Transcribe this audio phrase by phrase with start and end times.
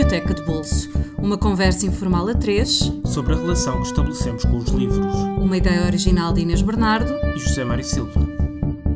[0.00, 0.88] Biblioteca de Bolso.
[1.18, 5.14] Uma conversa informal a três sobre a relação que estabelecemos com os livros.
[5.38, 8.18] Uma ideia original de Inês Bernardo e José Mário Silva.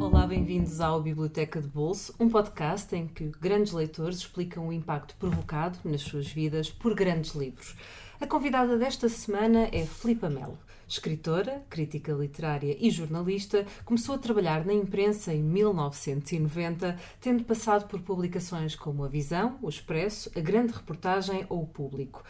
[0.00, 5.14] Olá, bem-vindos ao Biblioteca de Bolso, um podcast em que grandes leitores explicam o impacto
[5.16, 7.76] provocado nas suas vidas por grandes livros.
[8.20, 10.56] A convidada desta semana é Filipa Melo.
[10.86, 18.00] Escritora, crítica literária e jornalista, começou a trabalhar na imprensa em 1990, tendo passado por
[18.02, 22.22] publicações como A Visão, O Expresso, A Grande Reportagem ou O Público.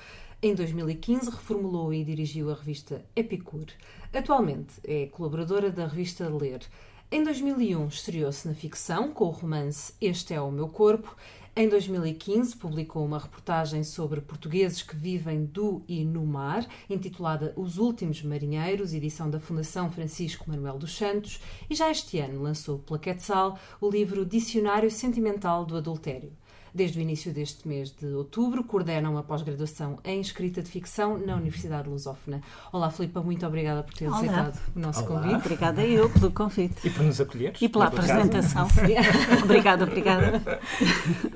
[0.42, 3.74] Em 2015, reformulou e dirigiu a revista Epicure.
[4.12, 6.62] Atualmente é colaboradora da revista Ler.
[7.10, 11.14] Em 2001, estreou-se na ficção com o romance Este é o Meu Corpo
[11.56, 17.78] em 2015, publicou uma reportagem sobre portugueses que vivem do e no mar, intitulada Os
[17.78, 21.40] Últimos Marinheiros, edição da Fundação Francisco Manuel dos Santos,
[21.70, 26.32] e já este ano lançou pela Quetzal o livro Dicionário Sentimental do Adultério.
[26.74, 31.36] Desde o início deste mês de outubro, coordenam uma pós-graduação em escrita de ficção na
[31.36, 32.42] Universidade Lusófona.
[32.72, 34.16] Olá, Filipa, muito obrigada por ter Olá.
[34.16, 35.20] aceitado o nosso Olá.
[35.22, 35.36] convite.
[35.36, 36.84] Obrigada eu pelo convite.
[36.84, 37.52] E por nos acolher.
[37.60, 38.66] E pela apresentação.
[39.44, 40.42] obrigada, obrigada.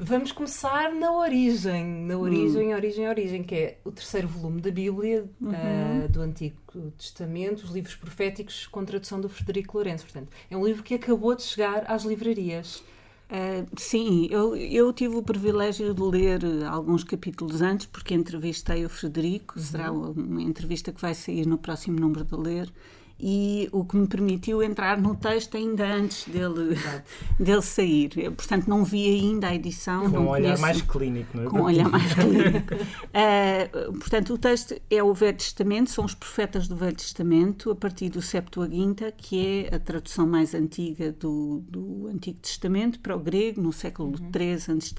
[0.00, 2.74] Vamos começar na origem, na origem, hum.
[2.74, 6.04] origem, origem, que é o terceiro volume da Bíblia uhum.
[6.04, 6.56] uh, do Antigo
[6.98, 10.02] Testamento, os livros proféticos com tradução do Frederico Lourenço.
[10.02, 12.82] Portanto, é um livro que acabou de chegar às livrarias.
[13.30, 18.88] Uh, sim, eu, eu tive o privilégio de ler alguns capítulos antes, porque entrevistei o
[18.88, 19.64] Frederico, uhum.
[19.64, 22.72] será uma entrevista que vai sair no próximo número de Ler,
[23.20, 26.78] e o que me permitiu entrar no texto ainda antes dele,
[27.38, 28.12] dele sair.
[28.16, 30.10] Eu, portanto, não vi ainda a edição.
[30.10, 31.46] Com um olhar conheço, mais clínico, não é?
[31.46, 32.74] Com um olhar mais clínico.
[32.74, 37.74] Uh, portanto, o texto é o Velho Testamento, são os profetas do Velho Testamento, a
[37.74, 43.18] partir do Septuaginta, que é a tradução mais antiga do, do Antigo Testamento para o
[43.18, 44.30] grego, no século uhum.
[44.34, 44.94] III a.C.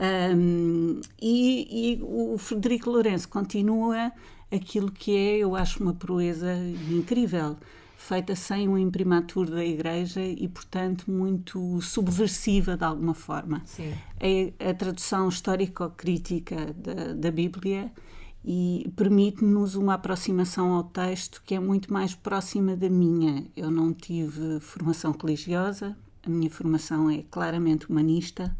[0.00, 4.12] Um, e, e o Frederico Lourenço continua
[4.50, 6.52] aquilo que é, eu acho, uma proeza
[6.90, 7.56] incrível,
[7.96, 13.62] feita sem um imprimatur da Igreja e, portanto, muito subversiva de alguma forma.
[13.66, 13.92] Sim.
[14.20, 17.92] É a tradução histórico-crítica da, da Bíblia
[18.44, 23.46] e permite-nos uma aproximação ao texto que é muito mais próxima da minha.
[23.56, 28.56] Eu não tive formação religiosa, a minha formação é claramente humanista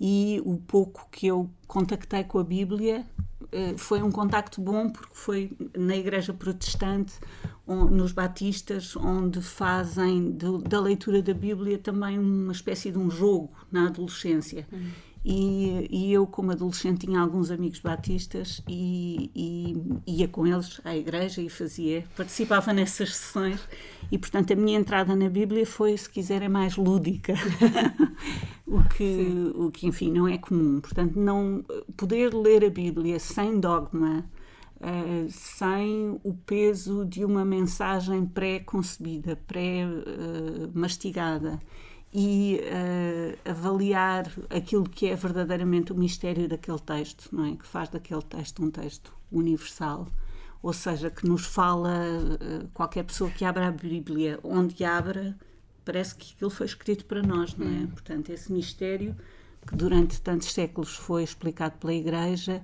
[0.00, 3.06] e o pouco que eu contactei com a Bíblia
[3.76, 7.14] foi um contacto bom porque foi na igreja protestante,
[7.66, 10.36] nos batistas, onde fazem
[10.68, 14.68] da leitura da Bíblia também uma espécie de um jogo na adolescência.
[14.72, 14.90] Uhum.
[15.28, 19.74] E, e, eu, como adolescente, tinha alguns amigos batistas e, e,
[20.06, 23.58] ia com eles à igreja e fazia, participava nessas sessões.
[24.12, 27.34] E, portanto, a minha entrada na Bíblia foi, se quiserem, mais lúdica,
[28.64, 30.80] o, que, o que, enfim, não é comum.
[30.80, 31.64] Portanto, não
[31.96, 34.24] poder ler a Bíblia sem dogma,
[34.76, 41.54] uh, sem o peso de uma mensagem pré-concebida, pré-mastigada.
[41.54, 41.60] Uh,
[42.12, 47.56] e uh, avaliar aquilo que é verdadeiramente o mistério daquele texto, não é?
[47.56, 50.08] Que faz daquele texto um texto universal.
[50.62, 55.36] Ou seja, que nos fala, uh, qualquer pessoa que abra a Bíblia, onde abra,
[55.84, 57.70] parece que aquilo foi escrito para nós, não é?
[57.70, 57.86] Hum.
[57.88, 59.14] Portanto, esse mistério
[59.66, 62.62] que durante tantos séculos foi explicado pela Igreja,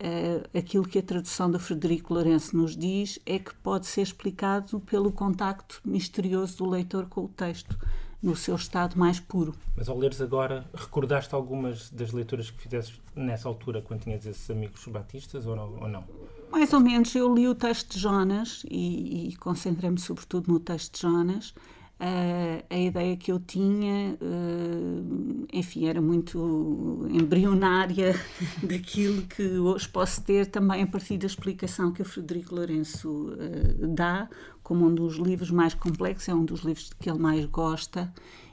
[0.00, 4.80] uh, aquilo que a tradução do Frederico Lourenço nos diz é que pode ser explicado
[4.80, 7.78] pelo contacto misterioso do leitor com o texto
[8.22, 9.54] no seu estado mais puro.
[9.76, 14.50] Mas ao leres agora, recordaste algumas das leituras que fizeste nessa altura, quando tinhas esses
[14.50, 15.80] amigos batistas, ou não?
[15.80, 16.04] Ou não?
[16.50, 17.14] Mais ou menos.
[17.14, 21.54] Eu li o texto de Jonas e, e concentrei-me sobretudo no texto de Jonas.
[22.00, 28.14] Uh, a ideia que eu tinha, uh, enfim, era muito embrionária
[28.64, 33.86] daquilo que hoje posso ter também a partir da explicação que o Frederico Lourenço uh,
[33.86, 34.30] dá,
[34.62, 38.10] como um dos livros mais complexos, é um dos livros que ele mais gosta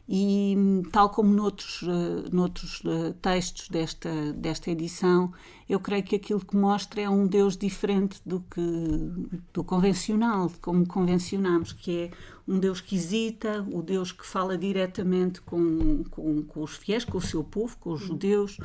[0.09, 0.56] e
[0.92, 5.33] tal como noutros, uh, noutros uh, textos desta, desta edição,
[5.68, 8.62] eu creio que aquilo que mostra é um Deus diferente do que
[9.54, 12.12] do convencional, como convencionamos, que é
[12.48, 17.18] um Deus que hesita, o Deus que fala diretamente com, com, com os fiéis, com
[17.18, 18.57] o seu povo, com os judeus,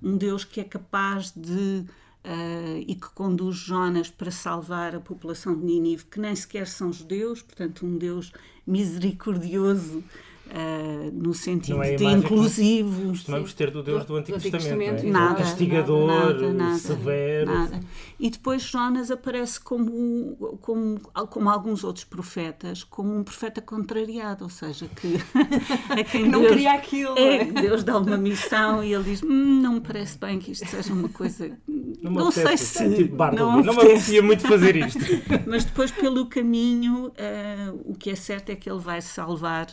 [0.00, 1.84] um Deus que é capaz de
[2.26, 6.90] Uh, e que conduz Jonas para salvar a população de Nínive, que nem sequer são
[6.90, 8.32] judeus, portanto, um Deus
[8.66, 10.02] misericordioso
[10.46, 13.08] Uh, no sentido é de inclusivo.
[13.08, 15.10] Costumamos ter do Deus do, do Antigo, Antigo Testamento, Testamento é?
[15.10, 17.54] nada, castigador, nada, nada, severo.
[17.54, 17.80] Nada.
[18.20, 21.00] E depois Jonas aparece como, como,
[21.30, 25.16] como alguns outros profetas, como um profeta contrariado, ou seja, que
[25.90, 27.18] a quem não Deus, queria aquilo.
[27.18, 30.52] É, é, Deus dá uma missão e ele diz: hum, não me parece bem que
[30.52, 31.58] isto seja uma coisa.
[31.66, 32.94] Não, não sei se.
[32.94, 34.98] Tipo não, não me apetecia muito fazer isto.
[35.48, 39.68] Mas depois, pelo caminho, uh, o que é certo é que ele vai salvar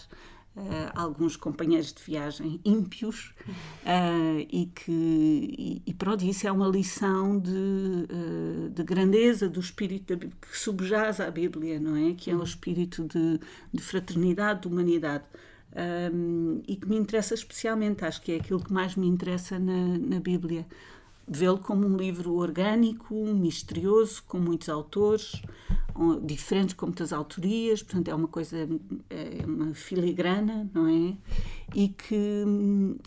[0.53, 3.33] Uh, alguns companheiros de viagem ímpios
[3.85, 9.61] uh, e que e, e, pronto isso é uma lição de, uh, de grandeza do
[9.61, 12.13] espírito que subjaz à Bíblia não é?
[12.15, 13.39] Que é o espírito de,
[13.73, 15.23] de fraternidade de humanidade.
[15.73, 19.97] Um, e que me interessa especialmente acho que é aquilo que mais me interessa na,
[19.97, 20.65] na Bíblia.
[21.25, 25.41] Vê-lo como um livro orgânico, misterioso, com muitos autores,
[26.23, 28.57] diferentes com muitas autorias, portanto é uma coisa,
[29.09, 31.15] é uma filigrana, não é?
[31.73, 32.45] E que,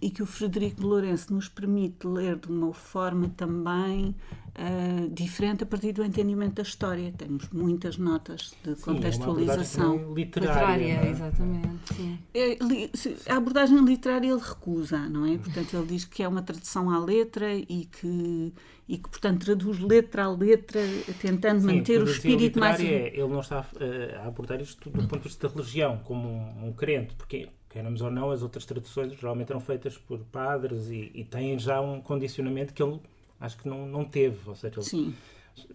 [0.01, 4.15] e que o Frederico de Lourenço nos permite ler de uma forma também
[4.55, 7.13] uh, diferente a partir do entendimento da história.
[7.17, 9.95] Temos muitas notas de sim, contextualização.
[9.95, 11.11] É uma literária, literária é?
[11.11, 11.95] exatamente.
[11.95, 12.19] Sim.
[12.33, 15.37] É, a abordagem literária ele recusa, não é?
[15.37, 18.53] Portanto, ele diz que é uma tradução à letra e que,
[18.87, 20.81] e que portanto, traduz letra a letra,
[21.21, 22.81] tentando sim, manter o espírito mais.
[22.81, 26.29] É, ele não está uh, a abordar isto do ponto de vista da religião, como
[26.29, 30.91] um, um crente, porque queremos ou não, as outras traduções geralmente eram feitas por padres
[30.91, 33.01] e, e têm já um condicionamento que ele
[33.41, 34.49] acho que não, não teve.
[34.49, 35.15] Ou seja, ele Sim.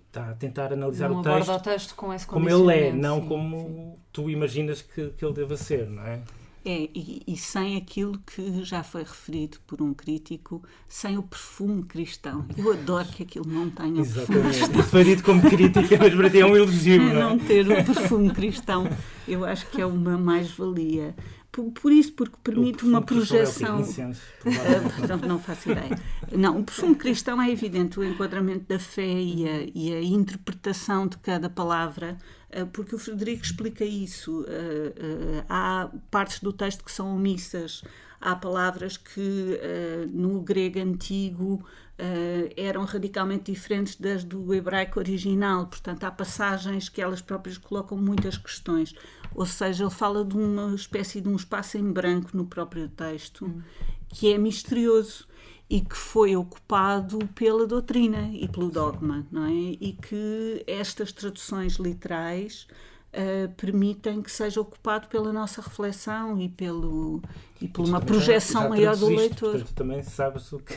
[0.07, 3.21] está a tentar analisar não o texto, o texto com esse como ele é, não
[3.21, 3.93] sim, como sim.
[4.13, 6.21] tu imaginas que, que ele deva ser, não é?
[6.65, 11.83] É, e, e, sem aquilo que já foi referido por um crítico, sem o perfume
[11.83, 12.45] cristão.
[12.57, 14.59] Eu adoro que aquilo não tenha Exatamente.
[14.75, 17.13] Referido como crítica, mas para ti é um elogio, não é?
[17.13, 18.89] Não ter o perfume cristão,
[19.25, 21.15] eu acho que é uma mais-valia.
[21.51, 23.83] Por, por, isso, porque permite uma projeção.
[24.45, 25.99] É não, não faço ideia.
[26.31, 31.07] Não, o perfume cristão é evidente, o enquadramento da fé e a, e a interpretação
[31.07, 32.17] de cada palavra,
[32.73, 34.45] porque o Frederico explica isso.
[34.47, 37.83] Eh, eh, há partes do texto que são omissas,
[38.19, 39.59] há palavras que
[40.11, 41.65] no grego antigo
[42.55, 48.37] eram radicalmente diferentes das do hebraico original, portanto, há passagens que elas próprias colocam muitas
[48.37, 48.95] questões.
[49.35, 53.45] Ou seja, ele fala de uma espécie de um espaço em branco no próprio texto,
[53.45, 53.61] hum.
[54.09, 55.27] que é misterioso
[55.69, 59.51] e que foi ocupado pela doutrina e pelo dogma, não é?
[59.51, 62.67] E que estas traduções literais
[63.13, 67.21] uh, permitem que seja ocupado pela nossa reflexão e, pelo,
[67.61, 69.51] e por uma projeção já, já maior do leitor.
[69.51, 70.73] Portanto, também sabes o que.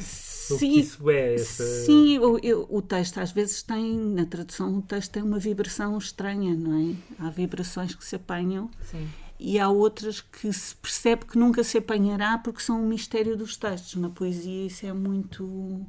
[0.00, 1.34] sim, isso é.
[1.34, 1.64] Essa...
[1.64, 6.56] Sim, o, o, texto às vezes tem, na tradução, o texto tem uma vibração estranha,
[6.56, 7.24] não é?
[7.24, 9.08] Há vibrações que se apanham sim.
[9.42, 13.56] E há outras que se percebe que nunca se apanhará porque são um mistério dos
[13.56, 13.96] textos.
[13.96, 15.86] Na poesia isso é muito.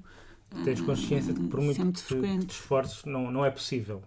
[0.64, 4.02] Tens consciência de que por muito é muito que te esforços não, não é possível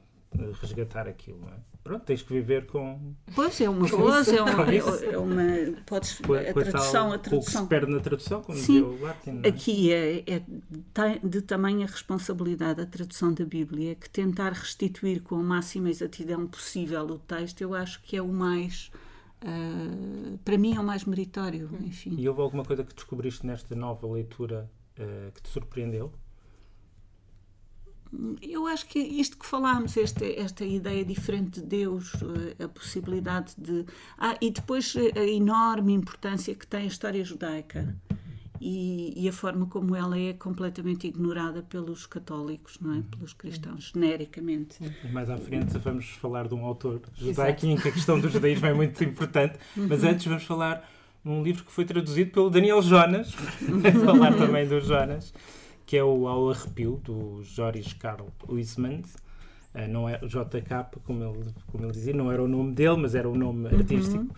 [0.60, 1.56] resgatar aquilo, não é?
[1.86, 3.14] pronto, tens que viver com.
[3.34, 4.74] Pois, é uma voz, é uma.
[4.74, 7.38] É uma podes, com, a, tradução, a tradução.
[7.38, 9.40] O que se perde na tradução, como Sim, dizia o Latin.
[9.42, 9.48] É?
[9.48, 10.42] Aqui é, é
[11.22, 17.06] de tamanha responsabilidade a tradução da Bíblia que tentar restituir com a máxima exatidão possível
[17.06, 18.90] o texto, eu acho que é o mais.
[19.42, 22.14] Uh, para mim é o mais meritório, enfim.
[22.18, 26.12] E houve alguma coisa que descobriste nesta nova leitura uh, que te surpreendeu?
[28.40, 32.12] eu acho que isto que falámos, esta, esta ideia diferente de Deus,
[32.58, 33.84] eh, a possibilidade de.
[34.16, 37.94] Ah, e depois a enorme importância que tem a história judaica
[38.60, 43.02] e, e, a forma como ela é completamente ignorada pelos católicos, não é?
[43.10, 44.78] Pelos cristãos, genericamente.
[45.04, 48.28] E mais à frente vamos falar de um autor judaico em que a questão do
[48.28, 50.10] judaísmo é muito importante, mas uhum.
[50.10, 50.88] antes vamos falar
[51.24, 53.32] num livro que foi traduzido pelo Daniel Jonas,
[54.04, 55.32] falar também do Jonas
[55.86, 59.14] que é o Ao Arrepio, do Joris Karl Huysmans.
[59.72, 63.14] Uh, não é JK, como ele, como ele dizia, não era o nome dele, mas
[63.14, 64.28] era o nome uhum.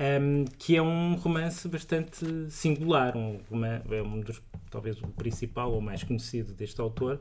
[0.00, 3.38] Um, que é um romance bastante singular, um,
[3.90, 4.40] é um dos,
[4.70, 7.20] talvez o principal ou mais conhecido deste autor,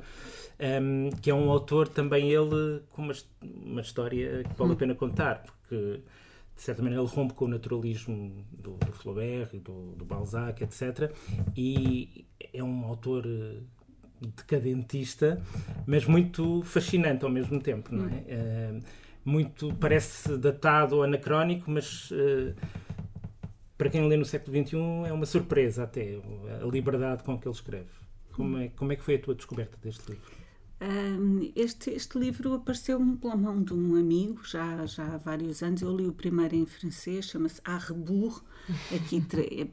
[0.82, 4.78] um, que é um autor também ele com uma, uma história que vale a hum.
[4.78, 6.02] pena contar, porque
[6.56, 11.14] de certa maneira ele rompe com o naturalismo do, do Flaubert do, do Balzac, etc.
[11.58, 13.28] E é um autor
[14.22, 15.42] decadentista,
[15.86, 18.20] mas muito fascinante ao mesmo tempo, não é?
[18.20, 18.84] Uh,
[19.24, 22.56] muito, parece datado ou anacrónico, mas uh,
[23.78, 26.20] para quem lê no século XXI é uma surpresa até
[26.62, 27.90] a liberdade com que ele escreve.
[28.32, 30.32] Como é, como é que foi a tua descoberta deste livro?
[30.82, 35.82] Um, este, este livro apareceu-me pela mão de um amigo já, já há vários anos.
[35.82, 38.42] Eu li o primeiro em francês, chama-se A Rebours.
[38.96, 39.22] Aqui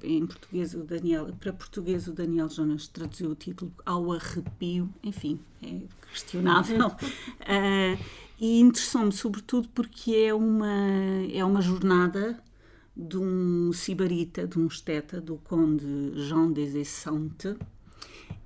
[0.02, 4.88] em português o Daniel, para português o Daniel Jonas traduziu o título Ao Arrepio.
[5.02, 6.88] Enfim, é questionável.
[6.88, 8.04] uh,
[8.40, 10.74] e interessou-me sobretudo porque é uma,
[11.32, 12.42] é uma jornada
[12.96, 15.84] de um sibarita, de um esteta, do conde
[16.26, 17.54] Jean des Essentes,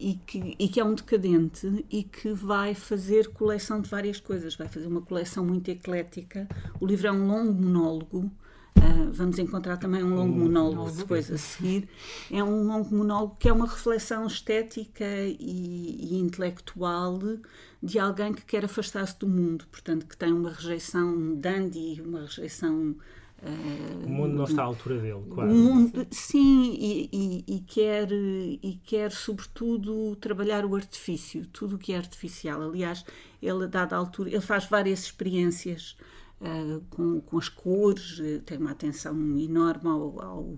[0.00, 4.56] e que, e que é um decadente e que vai fazer coleção de várias coisas,
[4.56, 6.48] vai fazer uma coleção muito eclética.
[6.80, 8.30] O livro é um longo monólogo,
[8.76, 11.86] Uh, vamos encontrar também um longo monólogo depois a seguir.
[12.30, 17.18] É um longo monólogo que é uma reflexão estética e, e intelectual
[17.82, 22.96] de alguém que quer afastar-se do mundo, portanto, que tem uma rejeição dandy, uma rejeição
[24.04, 25.52] o mundo não está à altura dele, quase.
[25.52, 31.92] Mundo, sim, e, e, e, quer, e quer, sobretudo, trabalhar o artifício, tudo o que
[31.92, 32.60] é artificial.
[32.62, 33.04] Aliás,
[33.40, 35.96] ele, a dada altura, ele faz várias experiências
[36.40, 40.56] uh, com, com as cores, tem uma atenção enorme ao, ao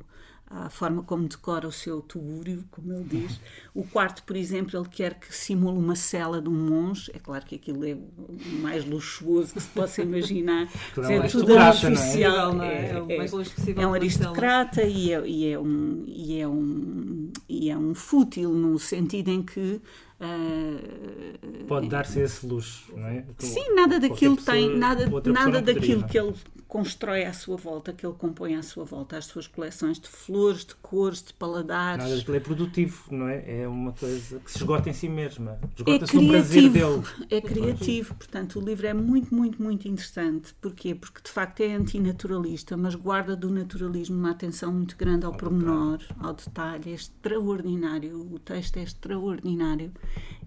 [0.54, 3.40] à forma como decora o seu tubúrio, como ele diz.
[3.74, 7.10] O quarto, por exemplo, ele quer que simule uma cela de um monge.
[7.14, 10.68] É claro que aquilo é o mais luxuoso que se possa imaginar.
[11.08, 12.74] é, é tudo artificial, não é?
[12.74, 17.70] É, é, é, é um aristocrata e é, e, é um, e, é um, e
[17.70, 19.80] é um fútil no sentido em que
[20.22, 23.24] Uh, Pode dar-se esse luxo, não é?
[23.38, 26.34] Sim, nada daquilo tem, nada, nada daquilo que ele
[26.68, 30.64] constrói à sua volta, que ele compõe à sua volta, as suas coleções de flores,
[30.64, 32.04] de cores, de paladares.
[32.04, 33.62] Nada daquilo é produtivo, não é?
[33.62, 35.58] É uma coisa que se esgota em si mesma.
[35.76, 37.02] Esgota-se é no prazer dele.
[37.28, 40.54] É criativo, portanto, o livro é muito, muito, muito interessante.
[40.60, 40.94] Porquê?
[40.94, 45.38] Porque de facto é antinaturalista, mas guarda do naturalismo uma atenção muito grande ao, ao
[45.38, 46.20] pormenor, detalhe.
[46.20, 46.90] ao detalhe.
[46.90, 49.92] É extraordinário, o texto é extraordinário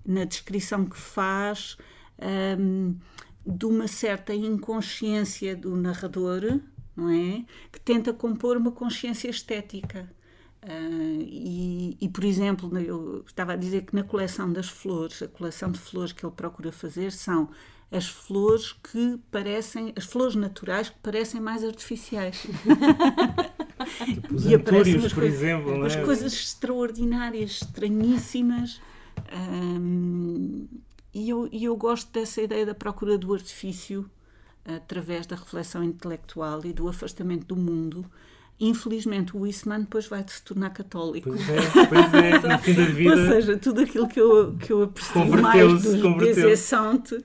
[0.06, 1.78] na descrição que faz
[2.60, 2.96] um,
[3.46, 6.60] de uma certa inconsciência do narrador,
[6.96, 7.44] não é?
[7.72, 10.10] Que tenta compor uma consciência estética.
[10.64, 15.28] Uh, e, e, por exemplo, eu estava a dizer que na coleção das flores, a
[15.28, 17.50] coleção de flores que ele procura fazer são
[17.92, 22.48] as flores que parecem, as flores naturais que parecem mais artificiais.
[24.06, 25.86] tipo os antúrios, por coisas, exemplo.
[25.86, 26.04] As é?
[26.04, 28.82] coisas extraordinárias, estranhíssimas,
[29.34, 30.68] um,
[31.14, 34.10] e eu, e eu gosto dessa ideia da procura do artifício
[34.66, 38.06] através da reflexão intelectual e do afastamento do mundo
[38.60, 41.30] Infelizmente, o Eastman depois vai se tornar católico.
[41.30, 43.12] Pois é, pois é, no fim da vida.
[43.12, 47.18] Ou seja, tudo aquilo que eu, que eu aprecio mais do Desessante,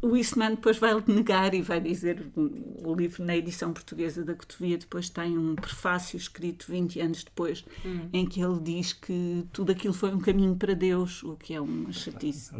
[0.00, 4.78] o Eastman depois vai negar e vai dizer: o livro na edição portuguesa da Cotovia
[4.78, 8.08] depois tem um prefácio escrito 20 anos depois, hum.
[8.12, 11.60] em que ele diz que tudo aquilo foi um caminho para Deus, o que é
[11.60, 12.54] uma chatice.
[12.54, 12.58] Um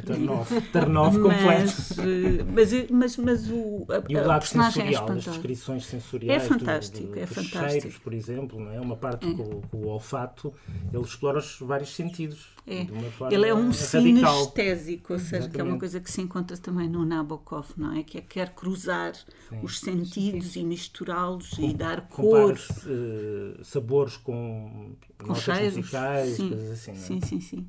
[0.72, 1.70] turn-off completo.
[2.00, 6.42] Eh, mas, mas, mas o, a, e o lado é sensorial, é as descrições sensoriais.
[6.42, 8.80] É fantástico, do, do, é fantástico por exemplo, não é?
[8.80, 9.34] Uma parte é.
[9.34, 10.52] com, com, o olfato,
[10.92, 12.48] ele explora os vários sentidos.
[12.66, 12.86] É.
[13.32, 15.54] ele é um sinestésico, ou seja, Exatamente.
[15.54, 18.02] que é uma coisa que se encontra também no Nabokov, não é?
[18.02, 19.60] Que é quer cruzar Sim.
[19.62, 20.60] os sentidos Sim.
[20.60, 22.52] e misturá-los e dar cor.
[22.54, 26.48] Uh, sabores com, com cheiros musicais, sim.
[26.48, 26.92] coisas assim.
[26.92, 27.02] Não é?
[27.02, 27.68] Sim, sim, sim.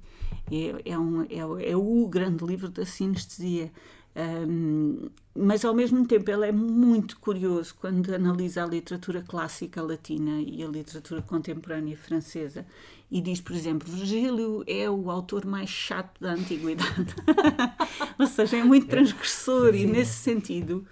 [0.52, 3.72] É, é, um, é, é o grande livro da sinestesia.
[4.14, 10.42] Um, mas ao mesmo tempo ele é muito curioso quando analisa a literatura clássica latina
[10.42, 12.66] e a literatura contemporânea francesa
[13.10, 17.16] e diz, por exemplo, Virgílio é o autor mais chato da antiguidade.
[18.20, 20.86] Ou seja, é muito transgressor e nesse sentido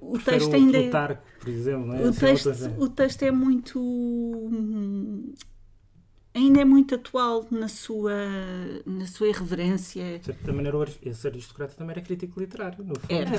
[0.00, 2.08] o Prefiro texto ainda é Plutarco, por exemplo, é?
[2.08, 3.80] o, texto, o texto é muito
[6.34, 8.12] ainda é muito atual na sua,
[8.86, 10.18] na sua irreverência.
[10.18, 13.12] De certa maneira, esse aristocrata também era crítico literário, no fundo.
[13.12, 13.30] Era,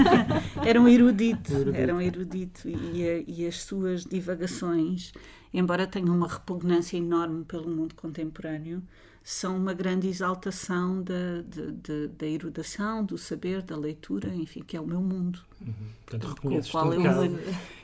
[0.66, 1.76] era um erudito, erudito.
[1.76, 5.12] era um erudito e, e as suas divagações,
[5.52, 8.82] embora tenham uma repugnância enorme pelo mundo contemporâneo,
[9.24, 14.80] são uma grande exaltação da, da, da erudação, do saber, da leitura, enfim, que é
[14.80, 15.40] o meu mundo.
[15.66, 15.92] Uhum.
[16.06, 17.00] Portanto, reconheces qual eu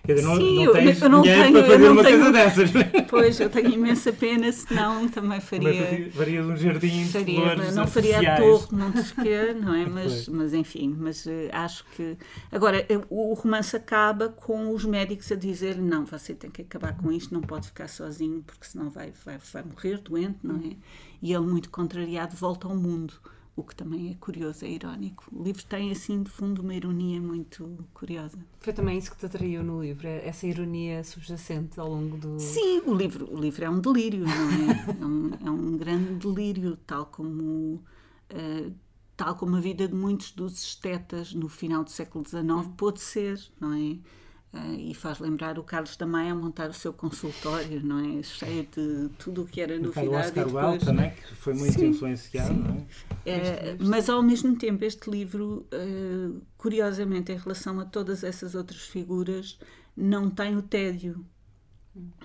[0.05, 2.71] Quer dizer, não, Sim, não tens eu não tenho, para fazer uma tenho, coisa dessas.
[3.11, 6.11] Pois, eu tenho imensa pena, senão também faria...
[6.13, 9.85] faria um jardim faria, de flores Não faria a torre Montesquieu, não é?
[9.89, 12.17] Mas, mas enfim, mas uh, acho que...
[12.51, 17.13] Agora, o romance acaba com os médicos a dizer não, você tem que acabar com
[17.13, 20.75] isto, não pode ficar sozinho, porque senão vai, vai, vai morrer doente, não é?
[21.21, 23.13] E ele, muito contrariado, volta ao mundo
[23.59, 25.27] o que também é curioso, é irónico.
[25.33, 28.39] O livro tem, assim, de fundo, uma ironia muito curiosa.
[28.61, 32.39] Foi também isso que te atraiu no livro, é essa ironia subjacente ao longo do...
[32.39, 35.01] Sim, o livro, o livro é um delírio, não é?
[35.01, 37.83] é, um, é um grande delírio, tal como...
[38.31, 38.73] Uh,
[39.17, 43.41] tal como a vida de muitos dos estetas no final do século XIX pôde ser,
[43.59, 43.97] não é?
[44.51, 48.23] Uh, e faz lembrar o Carlos da Maia a montar o seu consultório, não é?
[48.23, 50.09] Cheio de tudo o que era novidade.
[50.09, 50.65] O Oscar depois...
[50.65, 52.61] Wilde também, que foi muito sim, influenciado, sim.
[52.61, 52.87] não
[53.27, 53.31] é?
[53.31, 53.77] é?
[53.79, 59.59] Mas ao mesmo tempo, este livro, uh, curiosamente, em relação a todas essas outras figuras,
[59.95, 61.27] não tem o tédio.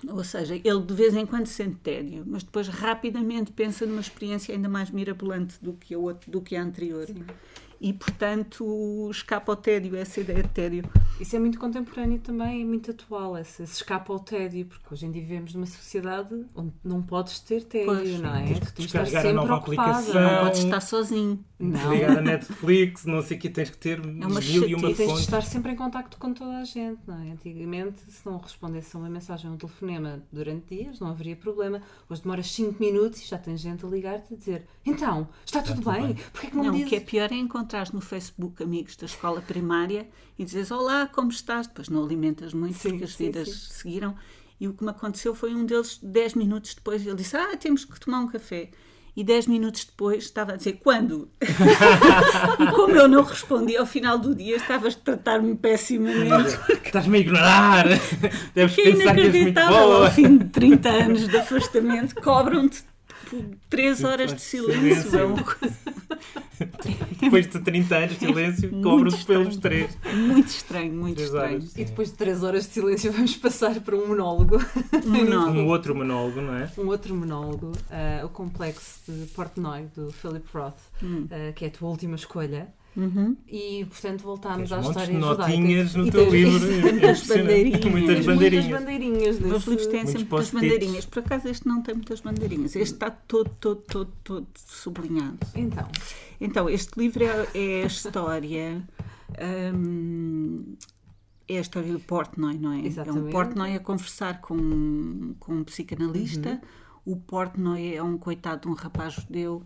[0.08, 4.54] Ou seja, ele de vez em quando sente tédio, mas depois rapidamente pensa numa experiência
[4.54, 7.06] ainda mais mirabolante do que a, do que a anterior.
[7.06, 7.22] Sim
[7.80, 10.84] e, portanto, escapa ao tédio, essa ideia de tédio.
[11.20, 15.06] Isso é muito contemporâneo também e muito atual, esse, esse escapa ao tédio, porque hoje
[15.06, 18.44] em dia vivemos numa sociedade onde não podes ter tédio, pois, não é?
[18.44, 21.44] Tens de estar sempre a nova aplicação, não podes estar sozinho.
[21.58, 21.94] Não.
[21.94, 24.88] Ligar a Netflix, não sei o que, tens que ter é uma mil e uma
[24.88, 24.96] fonte.
[24.96, 27.30] Tens de estar sempre em contacto com toda a gente, não é?
[27.30, 31.80] Antigamente, se não respondesse a uma mensagem ou um telefonema durante dias, não haveria problema.
[32.10, 35.74] Hoje demoras 5 minutos e já tem gente a ligar-te a dizer então, está, está
[35.74, 36.08] tudo, bem?
[36.08, 36.14] bem?
[36.32, 36.86] Porquê que não, não dizes?
[36.86, 41.06] O que é pior é encontrar no Facebook amigos da escola primária e dizes olá,
[41.06, 41.66] como estás?
[41.66, 43.74] Depois não alimentas muito sim, porque as vidas sim.
[43.74, 44.14] seguiram.
[44.60, 47.84] E o que me aconteceu foi um deles, 10 minutos depois, ele disse: Ah, temos
[47.84, 48.70] que tomar um café
[49.16, 51.28] e 10 minutos depois estava a dizer quando?
[52.60, 56.58] e como eu não respondi ao final do dia, estavas a tratar-me pessimamente.
[56.84, 57.86] Estás-me a ignorar.
[58.54, 60.06] Deves que é pensar que és muito boa.
[60.06, 62.84] Ao fim de 30 anos de afastamento, cobram-te
[63.70, 64.80] 3 horas de silêncio.
[64.80, 65.18] silêncio.
[65.18, 65.76] É uma coisa.
[67.20, 69.98] Depois de 30 anos de silêncio, cobram-te pelos 3.
[70.14, 71.56] Muito estranho, muito estranho.
[71.56, 74.56] Horas, e depois de 3 horas de silêncio, vamos passar para um monólogo.
[75.04, 75.58] Um, monólogo.
[75.58, 76.70] um outro monólogo, não é?
[76.78, 81.26] Um outro monólogo, uh, o Complexo de Portnoy, do Philip Roth, hum.
[81.26, 82.68] uh, que é a tua última escolha.
[82.96, 83.36] Uhum.
[83.48, 86.60] E, portanto, voltámos à história de notinhas no teu livro.
[86.80, 87.84] Muitas bandeirinhas.
[87.84, 88.64] Muitas bandeirinhas.
[88.64, 89.36] Muitas bandeirinhas.
[89.36, 91.04] Os livros têm sempre muitas bandeirinhas.
[91.04, 92.76] Por acaso, este não tem muitas bandeirinhas.
[92.76, 95.38] Este está todo, todo, todo, todo sublinhado.
[95.54, 95.88] Então,
[96.40, 98.82] então este livro é, é a história.
[99.74, 100.76] Hum,
[101.48, 102.86] é a história do Portnoy, não é?
[102.86, 103.26] Exatamente.
[103.26, 106.50] É um Portnoy a conversar com, com um psicanalista.
[106.50, 109.62] Uhum o Portnoy é um coitado de um rapaz judeu,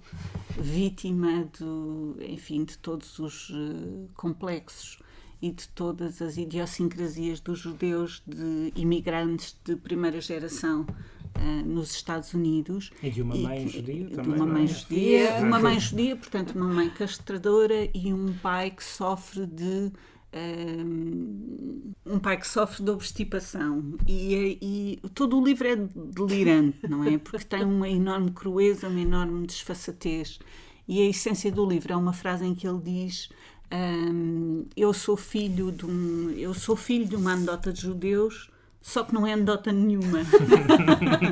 [0.59, 4.99] vítima do, enfim, de todos os uh, complexos
[5.41, 12.35] e de todas as idiosincrasias dos judeus, de imigrantes de primeira geração uh, nos Estados
[12.35, 12.91] Unidos.
[13.01, 14.35] E de uma mãe que, judia de também.
[14.35, 14.67] Uma mãe é?
[14.67, 19.93] judia, uma mãe judia, portanto, uma mãe castradora e um pai que sofre de
[22.05, 24.59] um pai que sofre de obstipação e,
[25.03, 27.17] e, todo o livro é delirante, não é?
[27.19, 30.39] Porque tem uma enorme crueza, uma enorme desfaçatez
[30.87, 33.29] e a essência do livro é uma frase em que ele diz
[33.73, 38.51] um, eu sou filho de um eu sou filho de uma anedota de judeus
[38.89, 40.21] só que não é anedota nenhuma.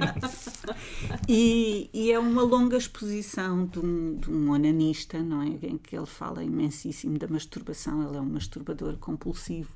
[1.26, 5.46] e, e, é uma longa exposição de um, de um onanista, não é?
[5.46, 9.70] Em que ele fala imensíssimo da masturbação, ele é um masturbador compulsivo.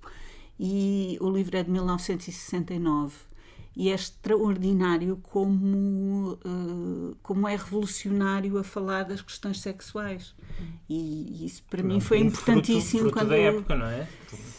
[0.58, 3.14] E o livro é de 1969
[3.80, 10.34] e é extraordinário como, uh, como é revolucionário a falar das questões sexuais.
[10.86, 13.28] E isso para mim foi um importantíssimo fruto, fruto quando.
[13.30, 14.06] da época, não é?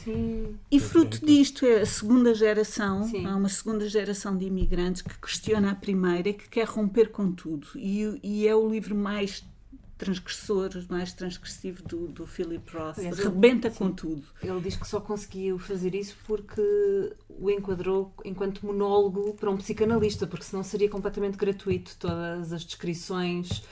[0.04, 0.56] Sim.
[0.72, 3.28] E fruto disto é a segunda geração, Sim.
[3.28, 7.32] há uma segunda geração de imigrantes que questiona a primeira e que quer romper com
[7.32, 7.68] tudo.
[7.76, 9.46] E, e é o livro mais
[10.02, 12.98] transgressor, mais transgressivo do, do Philip Roth.
[12.98, 14.24] Aliás, Rebenta ele, com sim, tudo.
[14.42, 20.26] Ele diz que só conseguiu fazer isso porque o enquadrou enquanto monólogo para um psicanalista,
[20.26, 23.64] porque senão seria completamente gratuito todas as descrições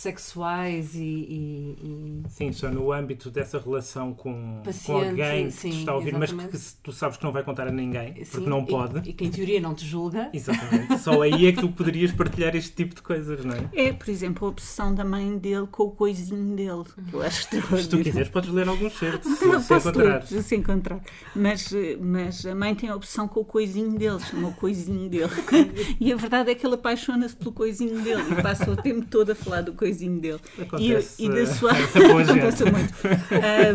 [0.00, 5.52] sexuais e, e, e, Sim, só no âmbito dessa relação com, Paciente, com alguém que
[5.52, 6.48] sim, te está a ouvir, exatamente.
[6.52, 9.06] mas que tu sabes que não vai contar a ninguém, sim, porque não pode.
[9.06, 10.30] E, que em teoria não te julga.
[10.32, 10.98] Exatamente.
[11.00, 13.68] Só aí é que tu poderias partilhar este tipo de coisas, não é?
[13.74, 17.42] É, por exemplo, a obsessão da mãe dele com o coisinho dele, que eu acho
[17.42, 20.26] Se tu quiseres, podes ler alguns certos, se, se encontrar.
[20.30, 21.00] Ler, se encontrar.
[21.36, 25.30] Mas, mas a mãe tem a obsessão com o coisinho dele, chama o coisinho dele.
[26.00, 29.32] e a verdade é que ele apaixona-se pelo coisinho dele e passa o tempo todo
[29.32, 30.40] a falar do coisinho dele.
[30.58, 31.72] Acontece, e, e da sua.
[31.72, 32.94] acontece muito.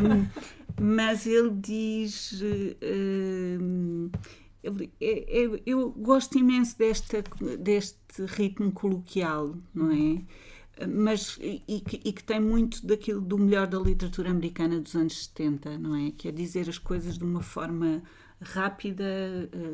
[0.04, 0.28] Um,
[0.82, 2.42] mas ele diz.
[2.82, 4.10] Um,
[4.64, 7.24] ele, é, é, eu gosto imenso desta,
[7.60, 10.22] deste ritmo coloquial, não é?
[10.88, 14.94] Mas, e, e, que, e, que, tem muito daquilo do melhor da literatura americana dos
[14.96, 16.12] anos 70, não é?
[16.12, 18.04] Que é dizer as coisas de uma forma
[18.42, 19.06] rápida,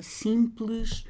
[0.01, 1.05] simples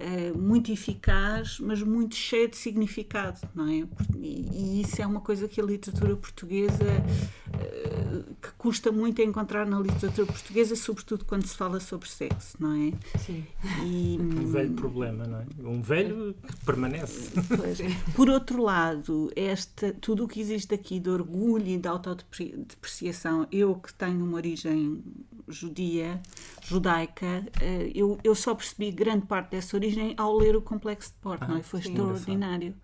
[0.00, 3.86] uh, muito eficaz, mas muito cheia de significado, não é?
[4.18, 9.24] E, e isso é uma coisa que a literatura portuguesa uh, que custa muito a
[9.24, 13.18] encontrar na literatura portuguesa, sobretudo quando se fala sobre sexo, não é?
[13.18, 13.44] Sim.
[13.84, 15.46] E, um velho problema, não é?
[15.68, 17.30] Um velho que permanece.
[17.48, 17.78] Pois.
[18.14, 23.74] Por outro lado, esta, tudo o que existe aqui de orgulho e de autodepreciação, eu
[23.74, 25.02] que tenho uma origem
[25.50, 26.20] judia,
[26.62, 31.18] judaica, uh, eu, eu só percebi grande parte dessa origem ao ler o Complexo de
[31.20, 31.62] Porto, ah, é?
[31.62, 32.74] Foi sim, extraordinário.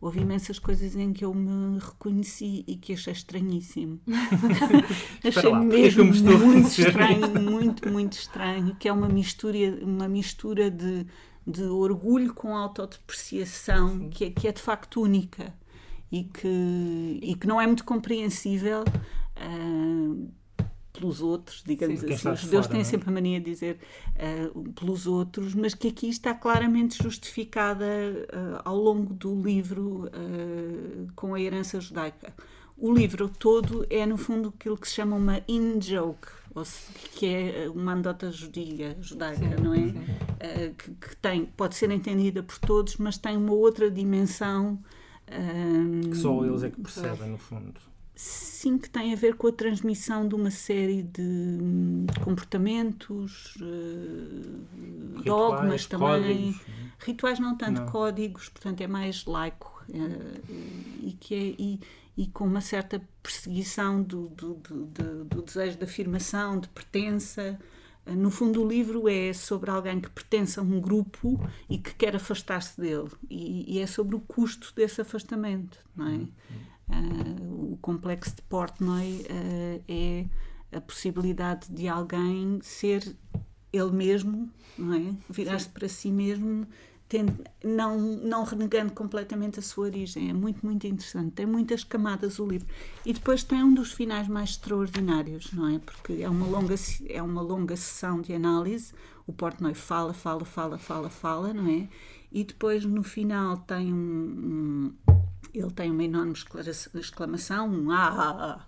[0.00, 3.98] Houve imensas coisas em que eu me reconheci e que achei estranhíssimo.
[5.24, 11.06] achei lá, mesmo muito estranho, muito, muito estranho, que é uma mistura, uma mistura de,
[11.46, 15.54] de orgulho com autodepreciação, que é, que é de facto única
[16.12, 18.84] e que, e que não é muito compreensível.
[19.36, 20.30] Uh,
[20.94, 22.28] pelos outros, digamos Sim, assim.
[22.30, 22.84] Os judeus têm é?
[22.84, 23.78] sempre a mania de dizer
[24.54, 31.12] uh, pelos outros, mas que aqui está claramente justificada uh, ao longo do livro uh,
[31.16, 32.32] com a herança judaica.
[32.76, 36.28] O livro todo é, no fundo, aquilo que se chama uma in-joke,
[37.12, 40.70] que é uma anedota judia, judaica, Sim, não é?
[40.76, 44.78] Que, que, tem, pode ser entendida por todos, mas tem uma outra dimensão.
[46.10, 47.80] que só eles é que percebem, no fundo
[48.14, 55.16] sim que tem a ver com a transmissão de uma série de hum, comportamentos, uh,
[55.16, 56.08] Rituais, dogmas também.
[56.08, 56.60] Códigos.
[56.98, 57.88] Rituais não tanto não.
[57.88, 60.54] códigos, portanto é mais laico uh,
[61.02, 61.80] e, que é, e,
[62.16, 67.58] e, com uma certa perseguição do, do, do, do desejo de afirmação, de pertença.
[68.06, 71.92] Uh, no fundo, o livro é sobre alguém que pertence a um grupo e que
[71.94, 76.10] quer afastar-se dele, e, e, é sobre o custo desse afastamento, não é?
[76.10, 76.28] Uhum.
[76.88, 80.26] Uh, o complexo de Portnoy uh, é
[80.76, 83.16] a possibilidade de alguém ser
[83.72, 85.14] ele mesmo, não é?
[85.28, 86.66] Virar-se para si mesmo,
[87.08, 90.30] tendo, não, não renegando completamente a sua origem.
[90.30, 91.32] É muito, muito interessante.
[91.32, 92.66] Tem muitas camadas o livro.
[93.04, 95.78] E depois tem um dos finais mais extraordinários, não é?
[95.78, 96.74] Porque é uma longa,
[97.08, 98.92] é uma longa sessão de análise.
[99.26, 101.88] O Portnoy fala, fala, fala, fala, fala, não é?
[102.30, 105.23] E depois no final tem um, um
[105.54, 106.34] ele tem uma enorme
[106.94, 108.66] exclamação, um ah, ah, ah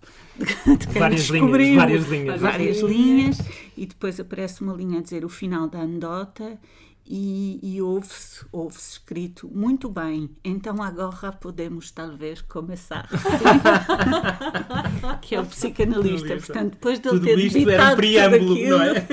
[0.77, 3.39] de várias linhas, várias linhas, várias linhas,
[3.77, 6.57] e depois aparece uma linha a dizer o final da anedota
[7.05, 13.09] e, e ouve-se ouve escrito muito bem, então agora podemos talvez começar.
[15.23, 16.37] que é o psicanalista.
[16.37, 19.07] Portanto, depois dele ter debitado tudo aquilo, é?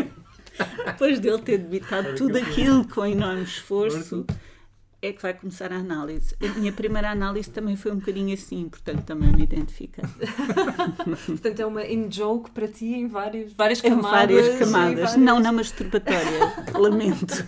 [0.85, 4.25] depois dele ter debitado tudo aquilo com enorme esforço
[5.03, 6.33] é que vai começar a análise.
[6.41, 10.01] A minha primeira análise também foi um bocadinho assim, portanto também me identifica.
[11.27, 14.07] portanto é uma in-joke para ti em várias, várias camadas.
[14.07, 15.15] Em várias camadas, várias...
[15.17, 17.45] não na masturbatória, lamento.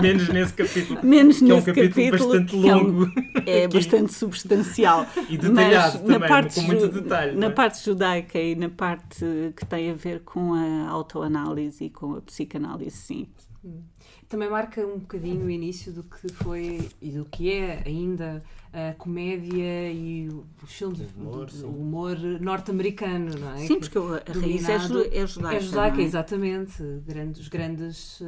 [0.00, 1.00] Menos nesse capítulo.
[1.04, 3.06] Menos que nesse é um capítulo, capítulo bastante longo.
[3.46, 5.06] É, é bastante substancial.
[5.28, 7.36] E detalhado também, na parte, com muito detalhe.
[7.36, 7.50] Na é?
[7.50, 12.22] parte judaica e na parte que tem a ver com a autoanálise e com a
[12.22, 13.28] psicanálise, sim.
[13.62, 13.82] Hum
[14.28, 18.92] também marca um bocadinho o início do que foi e do que é ainda a
[18.94, 20.28] comédia e
[20.60, 23.58] os filmes, o humor, humor norte-americano, não é?
[23.58, 24.78] Sim, porque a raiz é,
[25.26, 25.56] judaica.
[25.56, 26.04] É judaica, é?
[26.04, 26.82] exatamente.
[27.06, 28.24] Grandes, os grandes uh,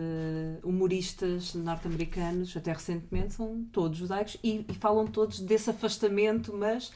[0.62, 6.92] humoristas norte-americanos, até recentemente, são todos judaicos e, e falam todos desse afastamento, mas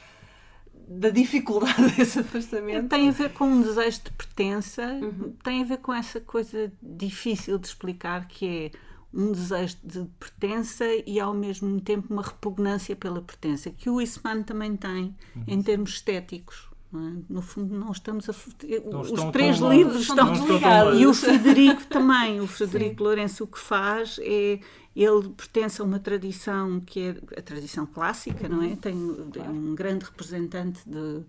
[0.87, 2.89] da dificuldade desse afastamento.
[2.89, 5.35] Tem a ver com um desejo de pertença, uhum.
[5.43, 8.71] tem a ver com essa coisa difícil de explicar que é
[9.13, 14.43] um desejo de pertença e ao mesmo tempo uma repugnância pela pertença, que o Eastman
[14.43, 15.45] também tem uhum.
[15.47, 16.71] em termos estéticos.
[16.93, 17.23] É?
[17.29, 18.35] No fundo, não estamos a.
[18.91, 21.01] Não os três livros estão, estão ligados.
[21.01, 22.41] E o Frederico também.
[22.41, 23.05] O Frederico Sim.
[23.05, 24.59] Lourenço o que faz é.
[24.97, 28.75] Ele pertence a uma tradição que é a tradição clássica, não é?
[28.75, 31.23] Tem é um grande representante de,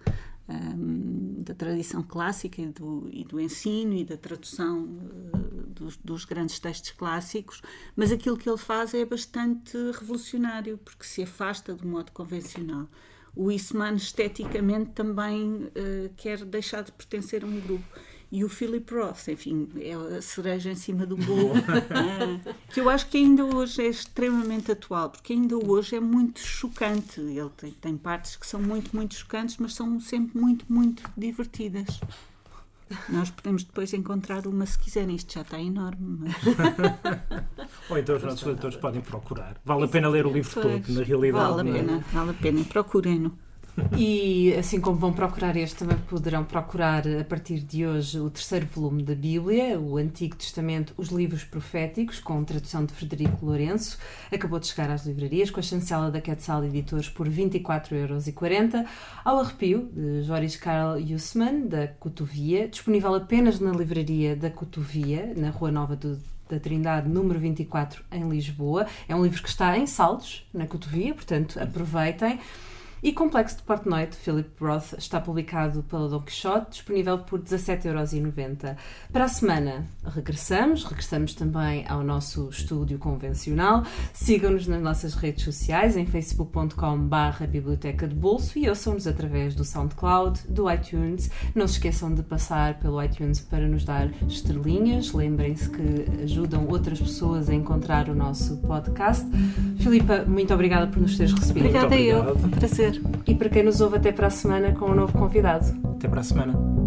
[1.42, 6.60] da tradição clássica e do, e do, ensino e da tradução uh, dos, dos, grandes
[6.60, 7.62] textos clássicos,
[7.96, 12.88] mas aquilo que ele faz é bastante revolucionário, porque se afasta do modo convencional.
[13.36, 17.86] O Eastman esteticamente também uh, quer deixar de pertencer a um grupo
[18.32, 21.54] e o Philip Roth, enfim, é a cereja em cima do bolo,
[22.74, 27.20] que eu acho que ainda hoje é extremamente atual, porque ainda hoje é muito chocante.
[27.20, 32.00] Ele tem, tem partes que são muito, muito chocantes, mas são sempre muito, muito divertidas.
[33.10, 36.20] Nós podemos depois encontrar uma se quiserem, isto já está enorme.
[36.20, 36.36] Mas...
[37.90, 39.58] Ou então os nossos leitores podem procurar.
[39.66, 41.56] Vale a pena ler o livro pois, todo, na realidade.
[41.56, 41.78] Vale a é?
[41.82, 43.38] pena, vale a pena, procurem-no.
[43.98, 48.66] E assim como vão procurar este, também poderão procurar a partir de hoje o terceiro
[48.66, 53.98] volume da Bíblia, o Antigo Testamento, os livros proféticos, com tradução de Frederico Lourenço.
[54.32, 58.86] Acabou de chegar às livrarias com a chancela da Quetzal Editores por 24,40€.
[59.24, 65.50] Ao Arrepio, de Joris Karl Hussmann, da Cotovia, disponível apenas na livraria da Cotovia, na
[65.50, 68.86] Rua Nova do da Trindade, número 24, em Lisboa.
[69.08, 72.40] É um livro que está em saldos na Cotovia, portanto aproveitem.
[73.04, 78.76] E Complexo de Portnoy, de Philip Roth, está publicado pela Don Quixote, disponível por 17,90€.
[79.12, 83.84] Para a semana regressamos, regressamos também ao nosso estúdio convencional.
[84.14, 90.40] Sigam-nos nas nossas redes sociais, em facebook.com.br Biblioteca de Bolso e ouçam-nos através do SoundCloud,
[90.48, 91.32] do iTunes.
[91.56, 95.12] Não se esqueçam de passar pelo iTunes para nos dar estrelinhas.
[95.12, 99.26] Lembrem-se que ajudam outras pessoas a encontrar o nosso podcast.
[99.80, 101.66] Filipa, muito obrigada por nos teres recebido.
[101.66, 102.91] Obrigada eu, prazer.
[103.28, 105.66] E para quem nos ouve, até para a semana com um novo convidado.
[105.96, 106.81] Até para a semana.